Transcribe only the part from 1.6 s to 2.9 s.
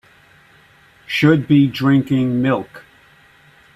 drinking milk.